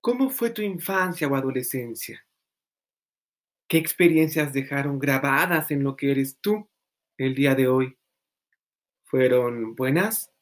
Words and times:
¿Cómo 0.00 0.30
fue 0.30 0.48
tu 0.48 0.62
infancia 0.62 1.28
o 1.28 1.36
adolescencia? 1.36 2.26
¿Qué 3.68 3.76
experiencias 3.76 4.52
dejaron 4.54 4.98
grabadas 4.98 5.70
en 5.70 5.84
lo 5.84 5.94
que 5.94 6.10
eres 6.10 6.38
tú 6.40 6.70
el 7.18 7.34
día 7.34 7.54
de 7.54 7.68
hoy? 7.68 7.98
¿Fueron 9.04 9.74
buenas? 9.74 10.32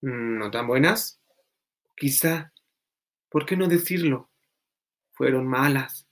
¿No 0.00 0.48
tan 0.52 0.68
buenas? 0.68 1.20
Quizá, 1.96 2.52
¿por 3.28 3.46
qué 3.46 3.56
no 3.56 3.66
decirlo? 3.66 4.30
Fueron 5.10 5.48
malas. 5.48 6.06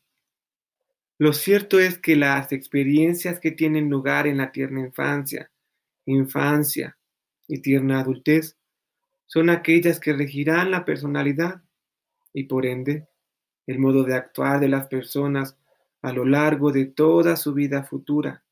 Lo 1.19 1.33
cierto 1.33 1.79
es 1.79 1.98
que 1.98 2.17
las 2.17 2.51
experiencias 2.51 3.39
que 3.39 3.53
tienen 3.53 3.89
lugar 3.89 4.27
en 4.27 4.39
la 4.39 4.51
tierna 4.51 4.80
infancia, 4.80 5.53
infancia 6.05 6.98
y 7.46 7.61
tierna 7.62 8.01
adultez 8.01 8.59
son 9.27 9.51
aquellas 9.51 10.01
que 10.01 10.12
regirán 10.12 10.73
la 10.73 10.85
personalidad 10.85 11.62
y 12.37 12.45
por 12.45 12.66
ende 12.66 13.09
el 13.66 13.79
modo 13.79 14.05
de 14.05 14.14
actuar 14.14 14.61
de 14.61 14.68
las 14.68 14.89
personas 14.89 15.57
a 16.03 16.13
lo 16.13 16.26
largo 16.26 16.71
de 16.71 16.85
toda 16.85 17.35
su 17.35 17.54
vida 17.54 17.82
futura. 17.82 18.45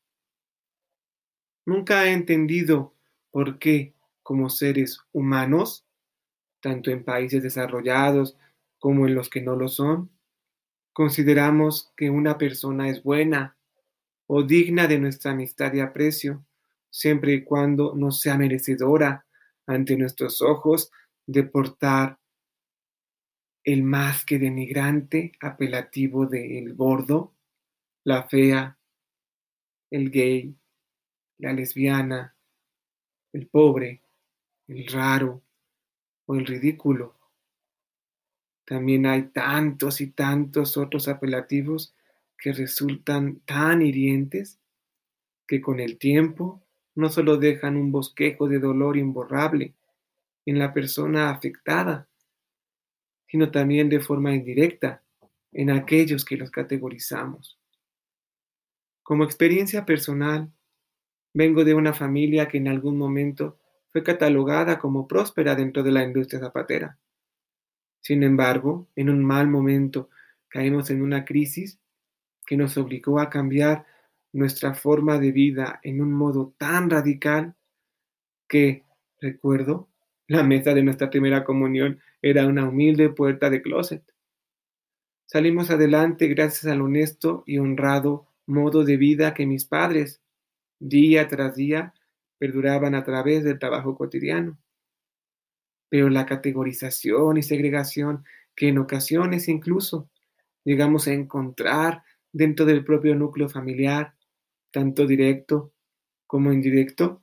Nunca 1.67 2.05
he 2.05 2.11
entendido 2.11 2.95
por 3.29 3.59
qué, 3.59 3.93
como 4.23 4.49
seres 4.49 5.01
humanos, 5.13 5.85
tanto 6.61 6.89
en 6.89 7.03
países 7.03 7.43
desarrollados 7.43 8.35
como 8.79 9.05
en 9.05 9.13
los 9.13 9.29
que 9.29 9.41
no 9.41 9.55
lo 9.55 9.67
son, 9.67 10.09
consideramos 10.91 11.93
que 11.95 12.09
una 12.09 12.39
persona 12.39 12.89
es 12.89 13.03
buena 13.03 13.55
o 14.25 14.41
digna 14.41 14.87
de 14.87 14.97
nuestra 14.97 15.31
amistad 15.31 15.71
y 15.75 15.81
aprecio, 15.81 16.43
siempre 16.89 17.33
y 17.33 17.43
cuando 17.43 17.93
no 17.95 18.09
sea 18.09 18.35
merecedora 18.35 19.27
ante 19.67 19.95
nuestros 19.95 20.41
ojos 20.41 20.91
de 21.27 21.43
portar 21.43 22.17
el 23.65 23.81
más 23.81 24.23
que 24.23 24.37
denigrante 24.37 25.31
apelativo 25.41 26.27
de 26.27 26.59
el 26.59 26.75
gordo, 26.75 27.33
la 28.03 28.23
fea, 28.23 28.77
el 29.89 30.11
gay, 30.11 30.55
la 31.39 31.51
lesbiana, 31.51 32.35
el 33.33 33.47
pobre, 33.47 34.03
el 34.67 34.85
raro 34.85 35.41
o 36.27 36.35
el 36.35 36.45
ridículo. 36.45 37.17
También 38.65 39.07
hay 39.07 39.23
tantos 39.29 39.99
y 39.99 40.11
tantos 40.11 40.77
otros 40.77 41.07
apelativos 41.07 41.95
que 42.37 42.53
resultan 42.53 43.39
tan 43.45 43.81
hirientes 43.81 44.59
que 45.47 45.59
con 45.59 45.79
el 45.79 45.97
tiempo 45.97 46.63
no 46.93 47.09
solo 47.09 47.37
dejan 47.37 47.77
un 47.77 47.91
bosquejo 47.91 48.47
de 48.47 48.59
dolor 48.59 48.95
imborrable 48.95 49.73
en 50.45 50.59
la 50.59 50.71
persona 50.71 51.31
afectada, 51.31 52.07
sino 53.27 53.51
también 53.51 53.89
de 53.89 53.99
forma 53.99 54.33
indirecta 54.33 55.03
en 55.51 55.71
aquellos 55.71 56.25
que 56.25 56.37
los 56.37 56.51
categorizamos. 56.51 57.59
Como 59.03 59.23
experiencia 59.23 59.85
personal, 59.85 60.51
vengo 61.33 61.63
de 61.63 61.73
una 61.73 61.93
familia 61.93 62.47
que 62.47 62.57
en 62.57 62.67
algún 62.67 62.97
momento 62.97 63.59
fue 63.89 64.03
catalogada 64.03 64.79
como 64.79 65.07
próspera 65.07 65.55
dentro 65.55 65.83
de 65.83 65.91
la 65.91 66.03
industria 66.03 66.39
zapatera. 66.39 66.97
Sin 68.01 68.23
embargo, 68.23 68.87
en 68.95 69.09
un 69.09 69.23
mal 69.23 69.47
momento 69.47 70.09
caímos 70.47 70.89
en 70.89 71.01
una 71.01 71.25
crisis 71.25 71.79
que 72.45 72.57
nos 72.57 72.77
obligó 72.77 73.19
a 73.19 73.29
cambiar 73.29 73.85
nuestra 74.31 74.73
forma 74.73 75.17
de 75.17 75.31
vida 75.31 75.79
en 75.83 76.01
un 76.01 76.11
modo 76.11 76.53
tan 76.57 76.89
radical 76.89 77.55
que, 78.47 78.83
recuerdo, 79.19 79.89
la 80.27 80.43
mesa 80.43 80.73
de 80.73 80.83
nuestra 80.83 81.09
primera 81.09 81.43
comunión 81.43 81.99
era 82.25 82.47
una 82.47 82.67
humilde 82.67 83.09
puerta 83.09 83.51
de 83.51 83.61
closet. 83.61 84.03
Salimos 85.27 85.69
adelante 85.69 86.27
gracias 86.27 86.65
al 86.65 86.81
honesto 86.81 87.43
y 87.45 87.59
honrado 87.59 88.25
modo 88.47 88.83
de 88.83 88.97
vida 88.97 89.35
que 89.35 89.45
mis 89.45 89.65
padres, 89.65 90.23
día 90.79 91.27
tras 91.27 91.55
día, 91.55 91.93
perduraban 92.39 92.95
a 92.95 93.03
través 93.03 93.43
del 93.43 93.59
trabajo 93.59 93.95
cotidiano. 93.95 94.57
Pero 95.87 96.09
la 96.09 96.25
categorización 96.25 97.37
y 97.37 97.43
segregación 97.43 98.25
que 98.55 98.69
en 98.69 98.79
ocasiones 98.79 99.47
incluso 99.47 100.09
llegamos 100.63 101.07
a 101.07 101.13
encontrar 101.13 102.01
dentro 102.33 102.65
del 102.65 102.83
propio 102.83 103.13
núcleo 103.13 103.49
familiar, 103.49 104.15
tanto 104.71 105.05
directo 105.05 105.73
como 106.25 106.51
indirecto, 106.51 107.21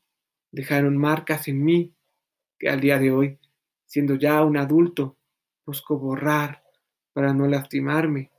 dejaron 0.53 0.97
marcas 0.97 1.49
en 1.49 1.65
mí 1.65 1.93
que 2.57 2.69
al 2.69 2.81
día 2.81 3.01
de 3.01 3.11
hoy 3.11 3.41
siendo 3.93 4.15
ya 4.15 4.43
un 4.43 4.57
adulto, 4.57 5.19
busco 5.67 5.99
borrar 5.99 6.63
para 7.13 7.35
no 7.35 7.47
lastimarme 7.47 8.31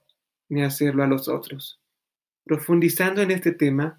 ni 0.49 0.63
hacerlo 0.63 1.03
a 1.03 1.07
los 1.07 1.27
otros. 1.27 1.79
Profundizando 2.43 3.21
en 3.21 3.29
este 3.29 3.51
tema, 3.51 3.95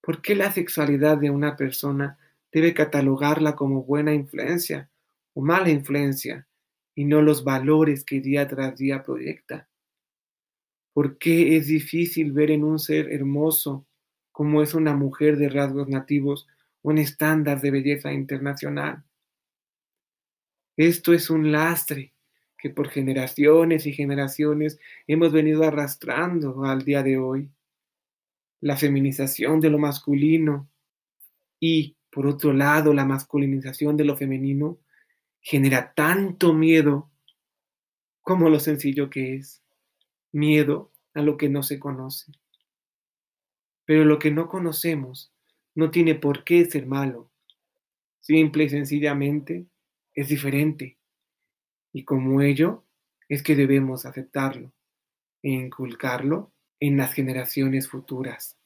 ¿por 0.00 0.20
qué 0.20 0.34
la 0.34 0.50
sexualidad 0.50 1.16
de 1.16 1.30
una 1.30 1.54
persona 1.56 2.18
debe 2.50 2.74
catalogarla 2.74 3.54
como 3.54 3.84
buena 3.84 4.12
influencia 4.12 4.90
o 5.34 5.40
mala 5.40 5.70
influencia 5.70 6.48
y 6.96 7.04
no 7.04 7.22
los 7.22 7.44
valores 7.44 8.04
que 8.04 8.20
día 8.20 8.48
tras 8.48 8.76
día 8.76 9.04
proyecta? 9.04 9.68
¿Por 10.92 11.16
qué 11.18 11.56
es 11.56 11.68
difícil 11.68 12.32
ver 12.32 12.50
en 12.50 12.64
un 12.64 12.80
ser 12.80 13.12
hermoso 13.12 13.86
como 14.32 14.62
es 14.64 14.74
una 14.74 14.96
mujer 14.96 15.36
de 15.36 15.48
rasgos 15.48 15.86
nativos 15.86 16.48
un 16.82 16.98
estándar 16.98 17.60
de 17.60 17.70
belleza 17.70 18.12
internacional? 18.12 19.04
Esto 20.78 21.12
es 21.12 21.28
un 21.28 21.50
lastre 21.50 22.14
que 22.56 22.70
por 22.70 22.88
generaciones 22.88 23.84
y 23.86 23.92
generaciones 23.92 24.78
hemos 25.08 25.32
venido 25.32 25.64
arrastrando 25.64 26.64
al 26.64 26.84
día 26.84 27.02
de 27.02 27.18
hoy. 27.18 27.50
La 28.60 28.76
feminización 28.76 29.58
de 29.58 29.70
lo 29.70 29.78
masculino 29.80 30.70
y, 31.58 31.96
por 32.12 32.28
otro 32.28 32.52
lado, 32.52 32.94
la 32.94 33.04
masculinización 33.04 33.96
de 33.96 34.04
lo 34.04 34.16
femenino 34.16 34.78
genera 35.40 35.94
tanto 35.94 36.54
miedo 36.54 37.10
como 38.20 38.48
lo 38.48 38.60
sencillo 38.60 39.10
que 39.10 39.34
es. 39.34 39.60
Miedo 40.30 40.92
a 41.12 41.22
lo 41.22 41.36
que 41.36 41.48
no 41.48 41.64
se 41.64 41.80
conoce. 41.80 42.30
Pero 43.84 44.04
lo 44.04 44.20
que 44.20 44.30
no 44.30 44.46
conocemos 44.46 45.32
no 45.74 45.90
tiene 45.90 46.14
por 46.14 46.44
qué 46.44 46.64
ser 46.66 46.86
malo. 46.86 47.32
Simple 48.20 48.62
y 48.62 48.68
sencillamente 48.68 49.66
es 50.18 50.26
diferente. 50.26 50.98
Y 51.92 52.04
como 52.04 52.42
ello, 52.42 52.84
es 53.28 53.40
que 53.40 53.54
debemos 53.54 54.04
aceptarlo 54.04 54.72
e 55.44 55.50
inculcarlo 55.50 56.50
en 56.80 56.96
las 56.96 57.12
generaciones 57.12 57.88
futuras. 57.88 58.58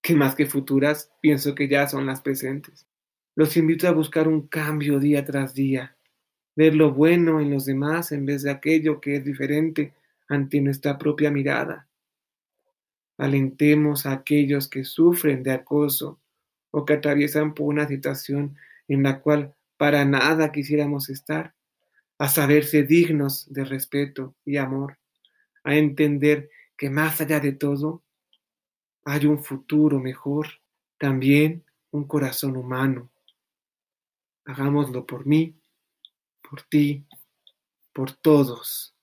Que 0.00 0.14
más 0.14 0.36
que 0.36 0.46
futuras, 0.46 1.10
pienso 1.20 1.56
que 1.56 1.66
ya 1.66 1.88
son 1.88 2.06
las 2.06 2.20
presentes. 2.20 2.86
Los 3.34 3.56
invito 3.56 3.88
a 3.88 3.92
buscar 3.92 4.28
un 4.28 4.46
cambio 4.46 5.00
día 5.00 5.24
tras 5.24 5.52
día, 5.52 5.96
ver 6.54 6.76
lo 6.76 6.92
bueno 6.94 7.40
en 7.40 7.50
los 7.50 7.64
demás 7.64 8.12
en 8.12 8.24
vez 8.24 8.44
de 8.44 8.52
aquello 8.52 9.00
que 9.00 9.16
es 9.16 9.24
diferente 9.24 9.94
ante 10.28 10.60
nuestra 10.60 10.96
propia 10.96 11.32
mirada. 11.32 11.88
Alentemos 13.16 14.06
a 14.06 14.12
aquellos 14.12 14.68
que 14.68 14.84
sufren 14.84 15.42
de 15.42 15.50
acoso 15.50 16.20
o 16.70 16.84
que 16.84 16.92
atraviesan 16.92 17.52
por 17.52 17.66
una 17.66 17.88
situación 17.88 18.56
en 18.86 19.02
la 19.02 19.20
cual 19.20 19.56
para 19.78 20.04
nada 20.04 20.52
quisiéramos 20.52 21.08
estar, 21.08 21.54
a 22.18 22.28
saberse 22.28 22.82
dignos 22.82 23.50
de 23.50 23.64
respeto 23.64 24.34
y 24.44 24.56
amor, 24.56 24.98
a 25.62 25.76
entender 25.76 26.50
que 26.76 26.90
más 26.90 27.20
allá 27.20 27.40
de 27.40 27.52
todo 27.52 28.02
hay 29.04 29.24
un 29.26 29.42
futuro 29.42 30.00
mejor, 30.00 30.48
también 30.98 31.64
un 31.92 32.06
corazón 32.06 32.56
humano. 32.56 33.10
Hagámoslo 34.44 35.06
por 35.06 35.24
mí, 35.26 35.54
por 36.42 36.62
ti, 36.62 37.06
por 37.92 38.12
todos. 38.12 38.97